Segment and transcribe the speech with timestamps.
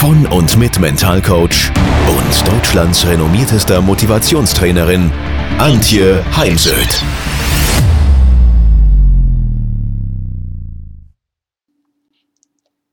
[0.00, 1.70] von und mit Mentalcoach
[2.08, 5.12] und Deutschlands renommiertester Motivationstrainerin
[5.58, 7.02] Antje Heimsöth.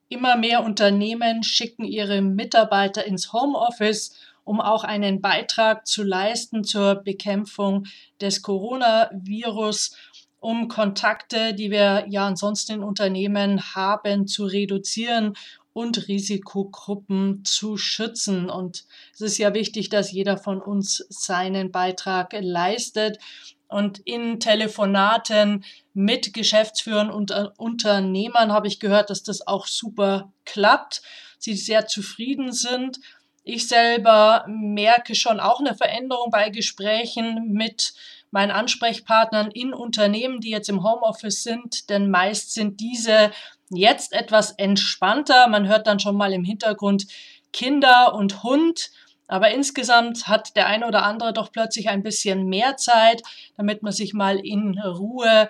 [0.10, 6.96] Immer mehr Unternehmen schicken ihre Mitarbeiter ins Homeoffice, um auch einen Beitrag zu leisten zur
[6.96, 7.86] Bekämpfung
[8.20, 9.96] des Coronavirus
[10.40, 15.36] um Kontakte, die wir ja ansonsten in Unternehmen haben, zu reduzieren
[15.78, 18.50] und Risikogruppen zu schützen.
[18.50, 23.20] Und es ist ja wichtig, dass jeder von uns seinen Beitrag leistet.
[23.68, 30.34] Und in Telefonaten mit Geschäftsführern und äh, Unternehmern habe ich gehört, dass das auch super
[30.46, 31.04] klappt.
[31.38, 33.00] Sie sehr zufrieden sind.
[33.44, 37.94] Ich selber merke schon auch eine Veränderung bei Gesprächen mit
[38.32, 43.32] meinen Ansprechpartnern in Unternehmen, die jetzt im Homeoffice sind, denn meist sind diese
[43.70, 45.48] jetzt etwas entspannter.
[45.48, 47.08] Man hört dann schon mal im Hintergrund
[47.54, 48.92] Kinder und Hund.
[49.28, 53.24] Aber insgesamt hat der eine oder andere doch plötzlich ein bisschen mehr Zeit,
[53.58, 55.50] damit man sich mal in Ruhe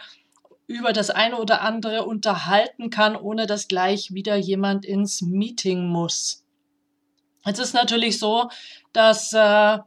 [0.66, 6.44] über das eine oder andere unterhalten kann, ohne dass gleich wieder jemand ins Meeting muss.
[7.46, 8.50] Es ist natürlich so,
[8.92, 9.78] dass äh,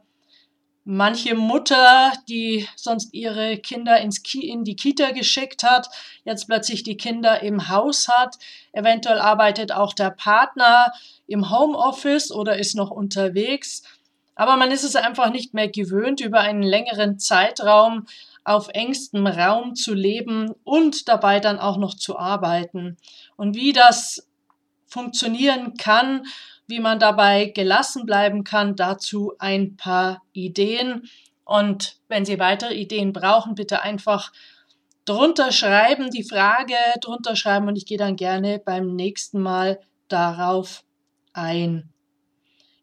[0.83, 5.87] manche Mutter, die sonst ihre Kinder ins Ki in die Kita geschickt hat,
[6.23, 8.37] jetzt plötzlich die Kinder im Haus hat.
[8.71, 10.91] Eventuell arbeitet auch der Partner
[11.27, 13.83] im Homeoffice oder ist noch unterwegs.
[14.35, 18.07] Aber man ist es einfach nicht mehr gewöhnt, über einen längeren Zeitraum
[18.43, 22.97] auf engstem Raum zu leben und dabei dann auch noch zu arbeiten.
[23.35, 24.27] Und wie das
[24.87, 26.25] funktionieren kann,
[26.71, 28.75] wie man dabei gelassen bleiben kann.
[28.75, 31.03] Dazu ein paar Ideen.
[31.43, 34.31] Und wenn Sie weitere Ideen brauchen, bitte einfach
[35.05, 40.83] drunter schreiben, die Frage drunter schreiben und ich gehe dann gerne beim nächsten Mal darauf
[41.33, 41.91] ein.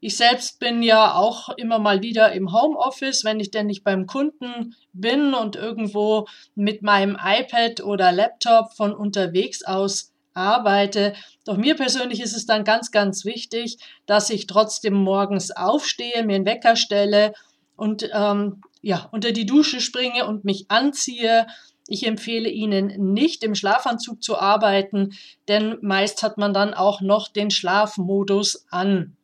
[0.00, 4.06] Ich selbst bin ja auch immer mal wieder im Homeoffice, wenn ich denn nicht beim
[4.06, 11.14] Kunden bin und irgendwo mit meinem iPad oder Laptop von unterwegs aus arbeite.
[11.44, 16.36] Doch mir persönlich ist es dann ganz, ganz wichtig, dass ich trotzdem morgens aufstehe, mir
[16.36, 17.34] einen Wecker stelle
[17.76, 21.46] und ähm, ja, unter die Dusche springe und mich anziehe.
[21.88, 25.14] Ich empfehle Ihnen nicht im Schlafanzug zu arbeiten,
[25.48, 29.16] denn meist hat man dann auch noch den Schlafmodus an.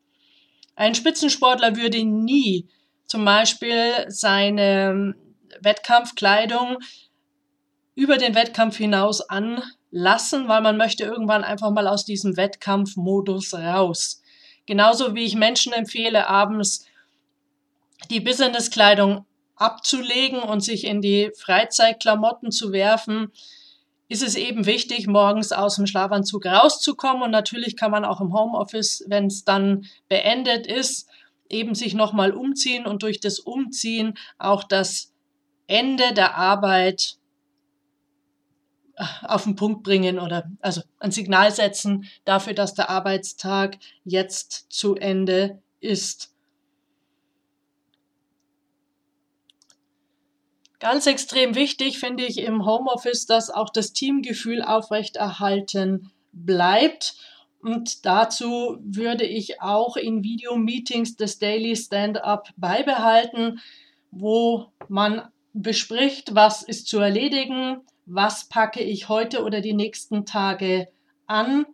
[0.77, 2.69] Ein Spitzensportler würde nie
[3.07, 5.15] zum Beispiel seine
[5.61, 6.79] Wettkampfkleidung
[7.95, 9.63] über den Wettkampf hinaus an
[9.95, 14.21] lassen, weil man möchte irgendwann einfach mal aus diesem Wettkampfmodus raus.
[14.67, 16.85] Genauso wie ich Menschen empfehle, abends
[18.11, 23.31] die Businesskleidung abzulegen und sich in die Freizeitklamotten zu werfen,
[24.09, 27.23] ist es eben wichtig, morgens aus dem Schlafanzug rauszukommen.
[27.23, 31.09] Und natürlich kann man auch im Homeoffice, wenn es dann beendet ist,
[31.49, 35.13] eben sich nochmal umziehen und durch das Umziehen auch das
[35.69, 37.17] Ende der Arbeit
[39.23, 44.95] auf den Punkt bringen oder also ein Signal setzen dafür, dass der Arbeitstag jetzt zu
[44.95, 46.33] Ende ist.
[50.79, 57.15] Ganz extrem wichtig finde ich im Homeoffice, dass auch das Teamgefühl aufrechterhalten bleibt.
[57.63, 63.61] Und dazu würde ich auch in Videomeetings das Daily Stand-up beibehalten,
[64.11, 65.23] wo man
[65.55, 70.89] bespricht, was ist zu erledigen, was packe ich heute oder die nächsten Tage
[71.27, 71.67] an,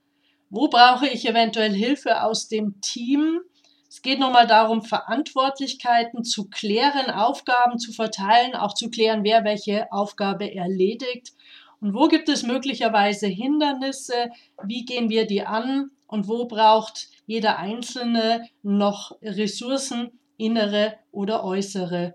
[0.49, 3.41] wo brauche ich eventuell Hilfe aus dem Team.
[3.89, 9.91] Es geht nochmal darum, Verantwortlichkeiten zu klären, Aufgaben zu verteilen, auch zu klären, wer welche
[9.93, 11.33] Aufgabe erledigt.
[11.81, 14.31] Und wo gibt es möglicherweise Hindernisse?
[14.63, 15.91] Wie gehen wir die an?
[16.07, 22.15] Und wo braucht jeder Einzelne noch Ressourcen, innere oder äußere?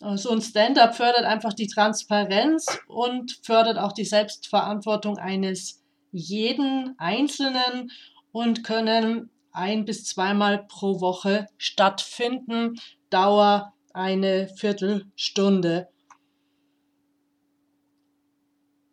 [0.00, 7.90] So ein Stand-up fördert einfach die Transparenz und fördert auch die Selbstverantwortung eines jeden Einzelnen
[8.30, 12.80] und können ein bis zweimal pro Woche stattfinden.
[13.10, 15.88] Dauer eine Viertelstunde.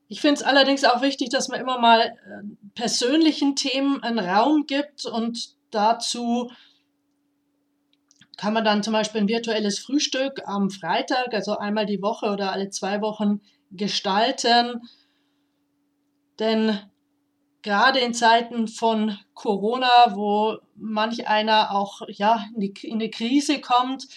[0.08, 4.66] Ich finde es allerdings auch wichtig, dass man immer mal äh, persönlichen Themen einen Raum
[4.66, 6.52] gibt und dazu
[8.38, 12.52] kann man dann zum Beispiel ein virtuelles Frühstück am Freitag, also einmal die Woche oder
[12.52, 13.42] alle zwei Wochen
[13.72, 14.82] gestalten.
[16.40, 16.80] Denn
[17.62, 23.62] gerade in Zeiten von Corona, wo manch einer auch ja, in, die, in eine Krise
[23.62, 24.08] kommt,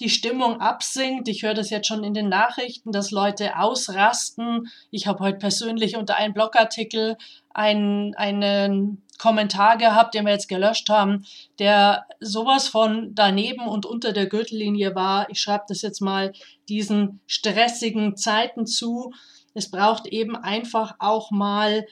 [0.00, 1.28] die Stimmung absinkt.
[1.28, 4.68] Ich höre das jetzt schon in den Nachrichten, dass Leute ausrasten.
[4.90, 7.16] Ich habe heute persönlich unter einem Blogartikel
[7.50, 11.24] einen, einen Kommentar gehabt, den wir jetzt gelöscht haben,
[11.58, 15.28] der sowas von daneben und unter der Gürtellinie war.
[15.30, 16.32] Ich schreibe das jetzt mal
[16.68, 19.12] diesen stressigen Zeiten zu.
[19.54, 21.86] Es braucht eben einfach auch mal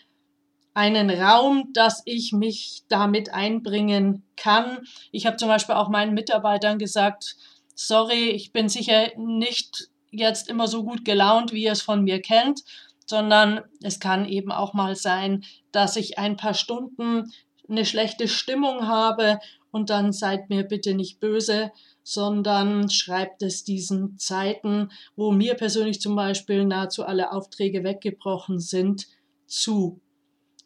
[0.75, 4.79] einen Raum, dass ich mich damit einbringen kann.
[5.11, 7.37] Ich habe zum Beispiel auch meinen Mitarbeitern gesagt,
[7.75, 12.21] sorry, ich bin sicher nicht jetzt immer so gut gelaunt, wie ihr es von mir
[12.21, 12.63] kennt,
[13.13, 17.31] sondern es kann eben auch mal sein, dass ich ein paar Stunden
[17.69, 19.39] eine schlechte Stimmung habe
[19.71, 21.73] und dann seid mir bitte nicht böse,
[22.03, 29.09] sondern schreibt es diesen Zeiten, wo mir persönlich zum Beispiel nahezu alle Aufträge weggebrochen sind,
[29.47, 30.01] zu.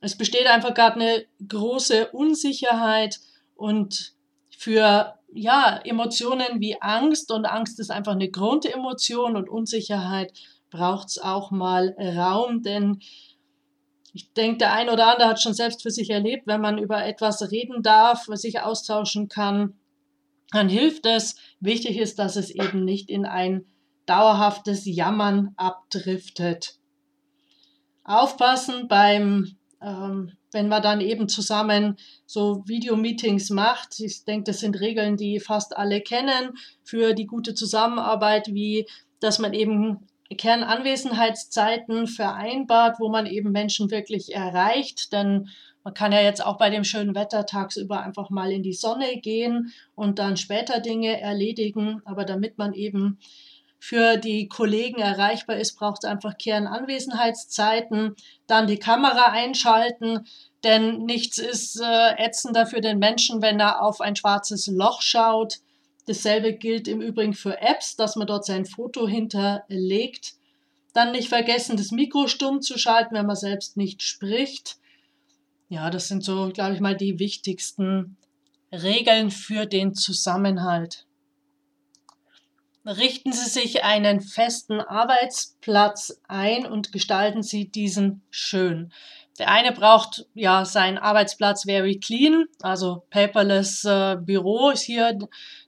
[0.01, 3.19] Es besteht einfach gerade eine große Unsicherheit
[3.57, 4.15] und
[4.51, 10.33] für ja, Emotionen wie Angst und Angst ist einfach eine Grundemotion und Unsicherheit
[10.71, 13.01] braucht es auch mal Raum, denn
[14.13, 17.05] ich denke, der ein oder andere hat schon selbst für sich erlebt, wenn man über
[17.05, 19.75] etwas reden darf, was sich austauschen kann,
[20.53, 21.37] dann hilft es.
[21.61, 23.67] Wichtig ist, dass es eben nicht in ein
[24.07, 26.79] dauerhaftes Jammern abdriftet.
[28.05, 34.01] Aufpassen beim ähm, wenn man dann eben zusammen so Videomeetings macht.
[34.01, 38.87] Ich denke, das sind Regeln, die fast alle kennen für die gute Zusammenarbeit, wie
[39.21, 45.13] dass man eben Kernanwesenheitszeiten vereinbart, wo man eben Menschen wirklich erreicht.
[45.13, 45.49] Denn
[45.85, 49.19] man kann ja jetzt auch bei dem schönen Wetter tagsüber einfach mal in die Sonne
[49.21, 52.03] gehen und dann später Dinge erledigen.
[52.05, 53.19] Aber damit man eben
[53.79, 60.27] für die Kollegen erreichbar ist, braucht es einfach Kernanwesenheitszeiten, dann die Kamera einschalten,
[60.65, 65.59] denn nichts ist äh, ätzender für den Menschen, wenn er auf ein schwarzes Loch schaut.
[66.07, 70.35] Dasselbe gilt im Übrigen für Apps, dass man dort sein Foto hinterlegt.
[70.93, 74.79] Dann nicht vergessen, das Mikro stumm zu schalten, wenn man selbst nicht spricht.
[75.69, 78.17] Ja, das sind so, glaube ich mal, die wichtigsten
[78.73, 81.06] Regeln für den Zusammenhalt
[82.87, 88.93] richten Sie sich einen festen Arbeitsplatz ein und gestalten Sie diesen schön.
[89.39, 95.19] Der eine braucht ja seinen Arbeitsplatz very clean, also paperless äh, Büro ist hier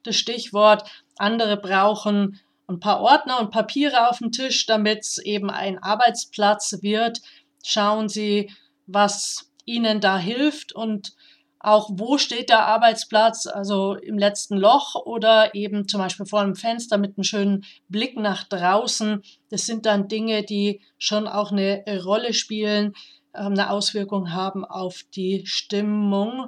[0.03, 0.89] das Stichwort.
[1.17, 6.77] Andere brauchen ein paar Ordner und Papiere auf dem Tisch, damit es eben ein Arbeitsplatz
[6.81, 7.19] wird.
[7.63, 8.51] Schauen Sie,
[8.87, 11.13] was Ihnen da hilft und
[11.59, 16.55] auch wo steht der Arbeitsplatz, also im letzten Loch oder eben zum Beispiel vor einem
[16.55, 19.21] Fenster mit einem schönen Blick nach draußen.
[19.49, 22.93] Das sind dann Dinge, die schon auch eine Rolle spielen,
[23.33, 26.47] ähm, eine Auswirkung haben auf die Stimmung.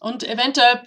[0.00, 0.84] Und eventuell,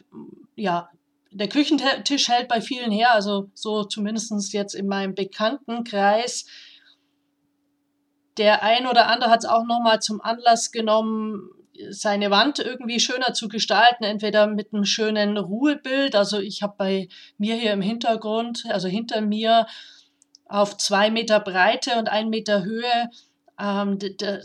[0.56, 0.90] ja,
[1.32, 6.46] der Küchentisch hält bei vielen her, also so zumindest jetzt in meinem Bekanntenkreis.
[8.38, 11.50] Der ein oder andere hat es auch nochmal zum Anlass genommen,
[11.89, 16.15] seine Wand irgendwie schöner zu gestalten, entweder mit einem schönen Ruhebild.
[16.15, 17.07] Also ich habe bei
[17.38, 19.67] mir hier im Hintergrund, also hinter mir
[20.45, 23.09] auf zwei Meter Breite und ein Meter Höhe
[23.59, 24.00] ähm,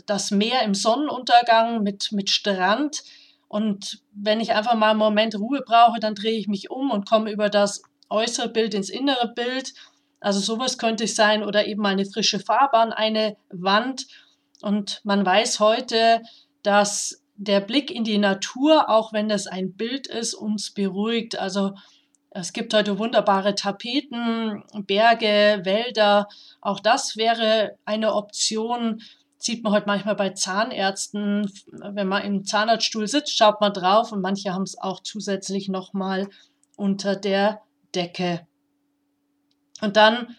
[0.05, 3.03] das Meer im Sonnenuntergang mit, mit Strand.
[3.47, 7.07] Und wenn ich einfach mal einen Moment Ruhe brauche, dann drehe ich mich um und
[7.07, 9.73] komme über das äußere Bild ins innere Bild.
[10.19, 14.07] Also sowas könnte es sein oder eben eine frische Fahrbahn, eine Wand.
[14.61, 16.21] Und man weiß heute,
[16.63, 21.37] dass der Blick in die Natur, auch wenn das ein Bild ist, uns beruhigt.
[21.37, 21.73] Also
[22.31, 26.27] es gibt heute wunderbare Tapeten, Berge, Wälder.
[26.61, 29.01] Auch das wäre eine Option.
[29.37, 31.51] Sieht man heute manchmal bei Zahnärzten.
[31.67, 36.27] Wenn man im Zahnarztstuhl sitzt, schaut man drauf und manche haben es auch zusätzlich nochmal
[36.77, 37.61] unter der
[37.93, 38.47] Decke.
[39.81, 40.35] Und dann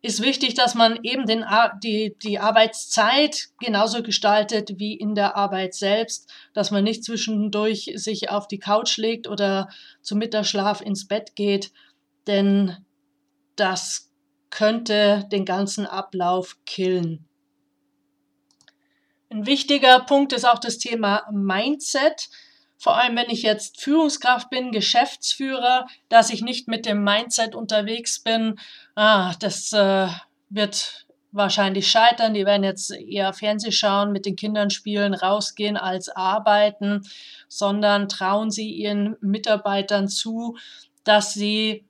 [0.00, 1.44] ist wichtig, dass man eben den,
[1.82, 8.30] die, die Arbeitszeit genauso gestaltet wie in der Arbeit selbst, dass man nicht zwischendurch sich
[8.30, 9.68] auf die Couch legt oder
[10.00, 11.72] zum Mittagsschlaf ins Bett geht,
[12.28, 12.76] denn
[13.56, 14.10] das
[14.50, 17.26] könnte den ganzen Ablauf killen.
[19.30, 22.28] Ein wichtiger Punkt ist auch das Thema Mindset
[22.78, 28.22] vor allem wenn ich jetzt Führungskraft bin, Geschäftsführer, dass ich nicht mit dem Mindset unterwegs
[28.22, 28.58] bin,
[28.94, 30.08] ah, das äh,
[30.48, 32.34] wird wahrscheinlich scheitern.
[32.34, 37.02] Die werden jetzt eher Fernseh schauen, mit den Kindern spielen, rausgehen als arbeiten,
[37.48, 40.56] sondern trauen sie ihren Mitarbeitern zu,
[41.04, 41.84] dass sie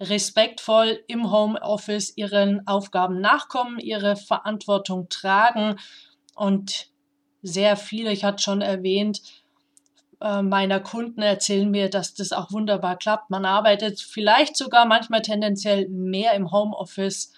[0.00, 5.76] respektvoll im Homeoffice ihren Aufgaben nachkommen, ihre Verantwortung tragen
[6.34, 6.88] und
[7.42, 9.20] sehr viele, ich hatte schon erwähnt,
[10.20, 13.30] äh, meiner Kunden erzählen mir, dass das auch wunderbar klappt.
[13.30, 17.32] Man arbeitet vielleicht sogar manchmal tendenziell mehr im Homeoffice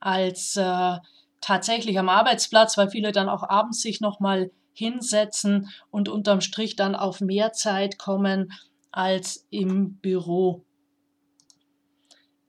[0.00, 0.96] als äh,
[1.40, 6.94] tatsächlich am Arbeitsplatz, weil viele dann auch abends sich nochmal hinsetzen und unterm Strich dann
[6.94, 8.52] auf mehr Zeit kommen
[8.90, 10.64] als im Büro.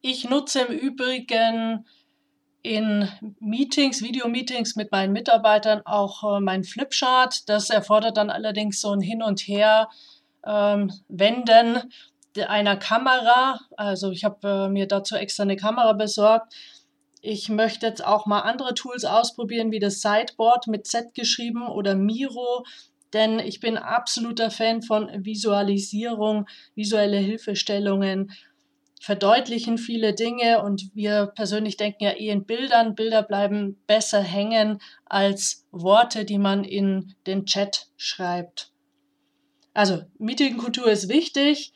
[0.02, 1.86] Ich nutze im Übrigen
[2.64, 7.48] in Meetings, Videomeetings mit meinen Mitarbeitern auch äh, mein Flipchart.
[7.50, 9.90] Das erfordert dann allerdings so ein Hin und Her
[10.46, 11.92] ähm, wenden
[12.42, 13.60] einer Kamera.
[13.78, 16.54] Also ich habe äh, mir dazu extra eine Kamera besorgt.
[17.22, 21.96] Ich möchte jetzt auch mal andere Tools ausprobieren, wie das Sideboard mit Z geschrieben oder
[21.96, 22.66] Miro,
[23.14, 28.32] denn ich bin absoluter Fan von Visualisierung, visuelle Hilfestellungen
[29.04, 32.96] verdeutlichen viele Dinge und wir persönlich denken ja eh in Bildern.
[32.96, 38.72] Bilder bleiben besser hängen als Worte, die man in den Chat schreibt.
[39.74, 41.74] Also Meetingkultur ist wichtig.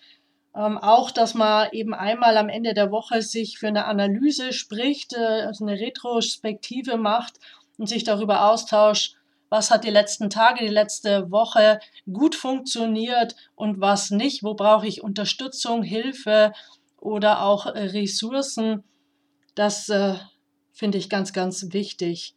[0.55, 5.13] Ähm, auch, dass man eben einmal am Ende der Woche sich für eine Analyse spricht,
[5.13, 7.34] äh, also eine Retrospektive macht
[7.77, 9.17] und sich darüber austauscht,
[9.50, 11.79] was hat die letzten Tage, die letzte Woche
[12.12, 16.53] gut funktioniert und was nicht, wo brauche ich Unterstützung, Hilfe,
[17.08, 18.84] oder auch äh, Ressourcen.
[19.56, 20.16] Das äh,
[20.74, 22.36] finde ich ganz, ganz wichtig.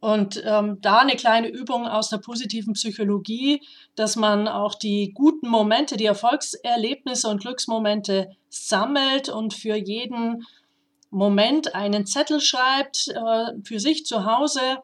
[0.00, 3.62] Und ähm, da eine kleine Übung aus der positiven Psychologie,
[3.94, 10.44] dass man auch die guten Momente, die Erfolgserlebnisse und Glücksmomente sammelt und für jeden
[11.10, 14.78] Moment einen Zettel schreibt, äh, für sich zu Hause,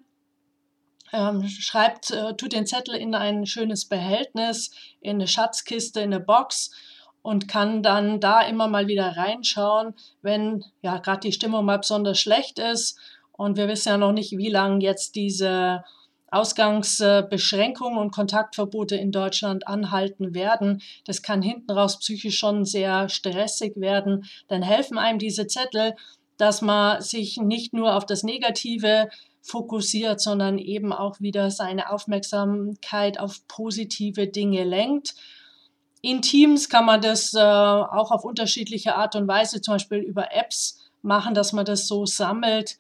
[1.12, 6.24] ähm, schreibt, äh, tut den Zettel in ein schönes Behältnis, in eine Schatzkiste, in eine
[6.24, 6.70] Box
[7.22, 12.18] und kann dann da immer mal wieder reinschauen, wenn ja gerade die Stimmung mal besonders
[12.18, 12.98] schlecht ist.
[13.32, 15.84] Und wir wissen ja noch nicht, wie lange jetzt diese
[16.32, 20.82] Ausgangsbeschränkungen und Kontaktverbote in Deutschland anhalten werden.
[21.04, 24.24] Das kann hinten raus psychisch schon sehr stressig werden.
[24.48, 25.94] Dann helfen einem diese Zettel,
[26.38, 29.10] dass man sich nicht nur auf das Negative
[29.42, 35.14] fokussiert, sondern eben auch wieder seine Aufmerksamkeit auf positive Dinge lenkt.
[36.02, 40.34] In Teams kann man das äh, auch auf unterschiedliche Art und Weise, zum Beispiel über
[40.34, 42.78] Apps machen, dass man das so sammelt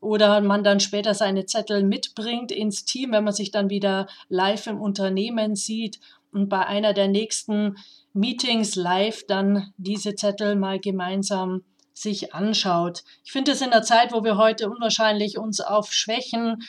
[0.00, 4.68] oder man dann später seine Zettel mitbringt ins Team, wenn man sich dann wieder live
[4.68, 6.00] im Unternehmen sieht
[6.32, 7.76] und bei einer der nächsten
[8.12, 13.02] Meetings live dann diese Zettel mal gemeinsam sich anschaut.
[13.24, 16.62] Ich finde es in der Zeit, wo wir heute unwahrscheinlich uns auf Schwächen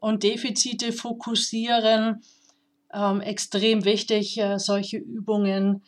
[0.00, 2.22] und Defizite fokussieren,
[2.92, 5.82] ähm, extrem wichtig, äh, solche Übungen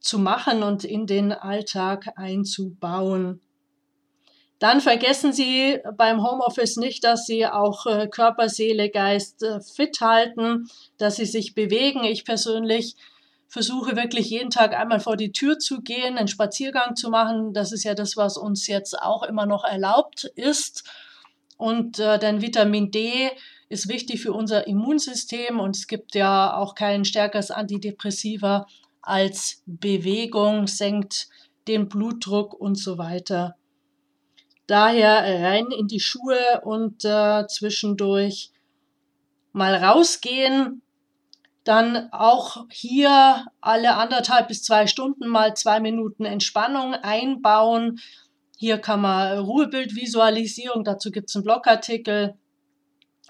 [0.00, 3.40] zu machen und in den Alltag einzubauen.
[4.58, 10.00] Dann vergessen Sie beim Homeoffice nicht, dass Sie auch äh, Körper, Seele, Geist äh, fit
[10.00, 10.68] halten,
[10.98, 12.04] dass Sie sich bewegen.
[12.04, 12.94] Ich persönlich
[13.48, 17.52] versuche wirklich jeden Tag einmal vor die Tür zu gehen, einen Spaziergang zu machen.
[17.52, 20.84] Das ist ja das, was uns jetzt auch immer noch erlaubt ist.
[21.56, 23.30] Und äh, denn Vitamin D
[23.72, 28.66] ist wichtig für unser Immunsystem und es gibt ja auch kein stärkeres Antidepressiva
[29.00, 31.28] als Bewegung, senkt
[31.66, 33.56] den Blutdruck und so weiter.
[34.66, 38.50] Daher rein in die Schuhe und äh, zwischendurch
[39.52, 40.82] mal rausgehen.
[41.64, 48.00] Dann auch hier alle anderthalb bis zwei Stunden mal zwei Minuten Entspannung einbauen.
[48.58, 52.34] Hier kann man Ruhebildvisualisierung, dazu gibt es einen Blogartikel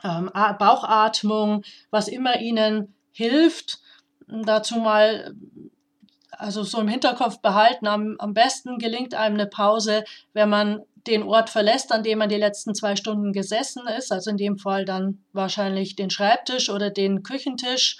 [0.04, 3.80] ähm, Bauchatmung, was immer ihnen hilft.
[4.26, 5.34] Dazu mal
[6.30, 11.22] also so im Hinterkopf behalten, am, am besten gelingt einem eine Pause, wenn man den
[11.22, 14.84] Ort verlässt, an dem man die letzten zwei Stunden gesessen ist, also in dem Fall
[14.84, 17.98] dann wahrscheinlich den Schreibtisch oder den Küchentisch,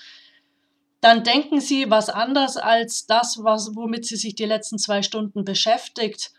[1.01, 5.45] dann denken Sie was anders als das, was, womit Sie sich die letzten zwei Stunden
[5.45, 6.33] beschäftigt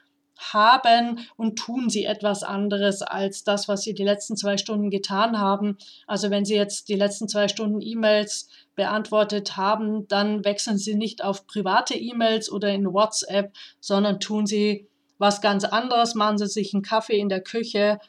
[0.51, 5.39] haben und tun sie etwas anderes als das, was sie die letzten zwei Stunden getan
[5.39, 5.77] haben.
[6.07, 11.23] Also wenn sie jetzt die letzten zwei Stunden E-Mails beantwortet haben, dann wechseln sie nicht
[11.23, 16.73] auf private E-Mails oder in WhatsApp, sondern tun sie was ganz anderes, machen sie sich
[16.73, 17.99] einen Kaffee in der Küche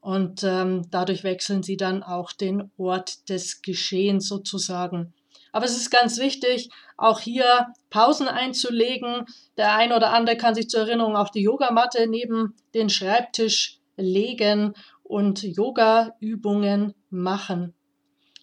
[0.00, 5.12] und ähm, dadurch wechseln sie dann auch den Ort des Geschehens sozusagen.
[5.52, 6.70] Aber es ist ganz wichtig,
[7.00, 9.24] auch hier Pausen einzulegen.
[9.56, 14.74] Der ein oder andere kann sich zur Erinnerung auch die Yogamatte neben den Schreibtisch legen
[15.02, 17.74] und Yoga-Übungen machen.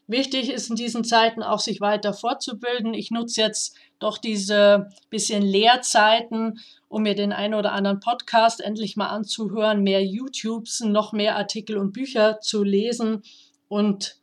[0.08, 2.94] Wichtig ist in diesen Zeiten auch, sich weiter fortzubilden.
[2.94, 8.96] Ich nutze jetzt doch diese bisschen Lehrzeiten, um mir den einen oder anderen Podcast endlich
[8.96, 13.22] mal anzuhören, mehr YouTubes, noch mehr Artikel und Bücher zu lesen
[13.68, 14.18] und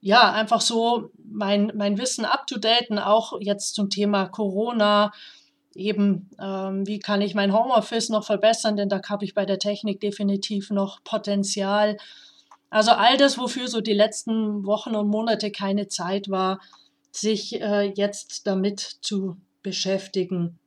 [0.00, 5.12] ja, einfach so mein, mein Wissen up-to-daten, auch jetzt zum Thema Corona.
[5.74, 9.58] Eben, ähm, wie kann ich mein Homeoffice noch verbessern, denn da habe ich bei der
[9.58, 11.96] Technik definitiv noch Potenzial.
[12.70, 16.60] Also all das, wofür so die letzten Wochen und Monate keine Zeit war,
[17.10, 20.58] sich äh, jetzt damit zu beschäftigen.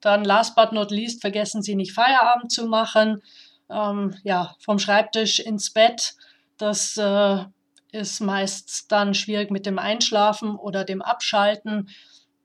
[0.00, 3.22] Dann last but not least, vergessen Sie nicht Feierabend zu machen.
[3.70, 6.14] Ähm, ja, vom Schreibtisch ins Bett.
[6.58, 7.44] Das äh,
[7.92, 11.88] ist meist dann schwierig mit dem Einschlafen oder dem Abschalten.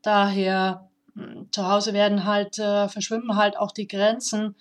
[0.01, 4.55] Daher hm, zu Hause werden halt, äh, verschwimmen halt auch die Grenzen.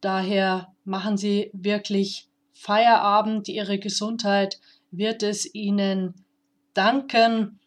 [0.00, 3.48] Daher machen Sie wirklich Feierabend.
[3.48, 6.14] Ihre Gesundheit wird es Ihnen
[6.74, 7.58] danken.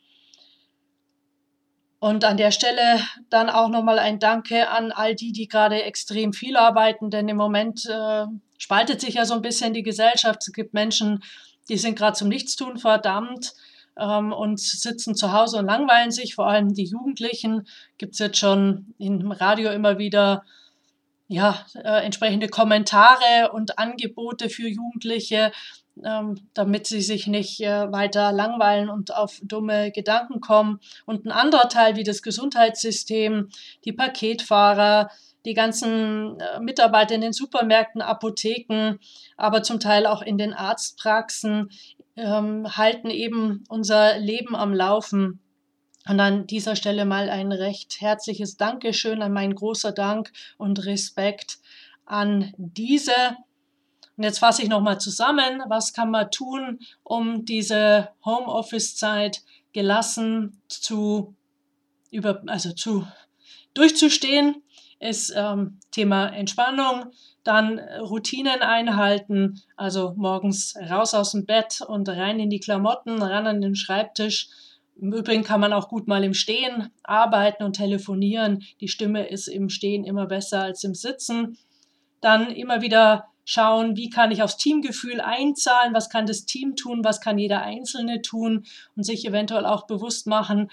[1.99, 6.31] Und an der Stelle dann auch nochmal ein Danke an all die, die gerade extrem
[6.31, 8.25] viel arbeiten, denn im Moment äh,
[8.59, 10.39] spaltet sich ja so ein bisschen die Gesellschaft.
[10.41, 11.23] Es gibt Menschen,
[11.69, 13.53] die sind gerade zum Nichtstun verdammt
[13.97, 17.67] ähm, und sitzen zu Hause und langweilen sich, vor allem die Jugendlichen.
[17.97, 20.43] Gibt es jetzt schon im Radio immer wieder
[21.27, 25.51] ja, äh, entsprechende Kommentare und Angebote für Jugendliche,
[26.03, 30.79] ähm, damit sie sich nicht äh, weiter langweilen und auf dumme Gedanken kommen.
[31.05, 33.49] Und ein anderer Teil wie das Gesundheitssystem,
[33.85, 35.09] die Paketfahrer,
[35.45, 38.99] die ganzen äh, Mitarbeiter in den Supermärkten, Apotheken,
[39.37, 41.69] aber zum Teil auch in den Arztpraxen,
[42.17, 45.39] ähm, halten eben unser Leben am Laufen.
[46.07, 51.59] Und an dieser Stelle mal ein recht herzliches Dankeschön, an meinen großer Dank und Respekt
[52.05, 53.13] an diese.
[54.17, 61.35] Und jetzt fasse ich nochmal zusammen, was kann man tun, um diese Homeoffice-Zeit gelassen zu,
[62.09, 63.07] über, also zu
[63.75, 64.63] durchzustehen,
[64.99, 67.11] ist ähm, Thema Entspannung,
[67.43, 73.45] dann Routinen einhalten, also morgens raus aus dem Bett und rein in die Klamotten, ran
[73.45, 74.49] an den Schreibtisch,
[74.99, 78.63] im Übrigen kann man auch gut mal im Stehen arbeiten und telefonieren.
[78.81, 81.57] Die Stimme ist im Stehen immer besser als im Sitzen.
[82.19, 87.05] Dann immer wieder schauen, wie kann ich aufs Teamgefühl einzahlen, was kann das Team tun,
[87.05, 88.65] was kann jeder Einzelne tun
[88.97, 90.69] und sich eventuell auch bewusst machen,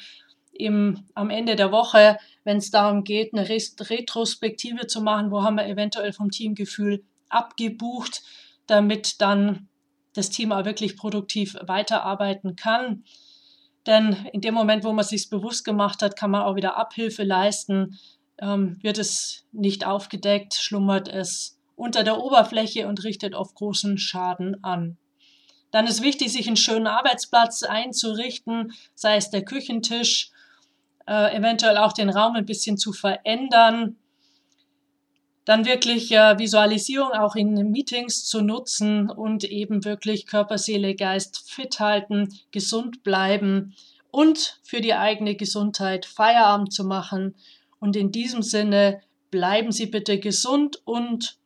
[0.53, 5.55] im, am Ende der Woche, wenn es darum geht, eine Retrospektive zu machen, wo haben
[5.55, 8.23] wir eventuell vom Teamgefühl abgebucht,
[8.67, 9.69] damit dann
[10.13, 13.05] das Team auch wirklich produktiv weiterarbeiten kann.
[13.87, 17.23] Denn in dem Moment, wo man sich bewusst gemacht hat, kann man auch wieder Abhilfe
[17.23, 17.99] leisten.
[18.39, 24.63] Ähm, wird es nicht aufgedeckt, schlummert es unter der Oberfläche und richtet auf großen Schaden
[24.63, 24.97] an.
[25.71, 30.31] Dann ist wichtig, sich einen schönen Arbeitsplatz einzurichten, sei es der Küchentisch,
[31.07, 33.97] äh, eventuell auch den Raum ein bisschen zu verändern,
[35.45, 41.51] dann wirklich äh, Visualisierung auch in Meetings zu nutzen und eben wirklich Körper, Seele, Geist
[41.51, 43.75] fit halten, gesund bleiben
[44.11, 47.35] und für die eigene Gesundheit Feierabend zu machen.
[47.79, 51.37] Und in diesem Sinne bleiben Sie bitte gesund und